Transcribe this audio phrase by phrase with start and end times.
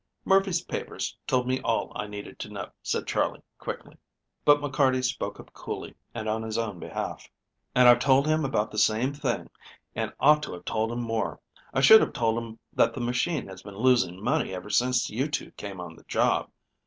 [0.25, 3.97] "Murphy's papers told me all I needed to know," said Charley quickly,
[4.43, 7.29] but McCarty spoke up coolly and on his own behalf:
[7.75, 9.51] "And I've told him about the same thing,
[9.93, 11.39] and ought to have told him more.
[11.71, 15.27] I should have told him that the machine has been losing money ever since you
[15.27, 16.49] two came on the job.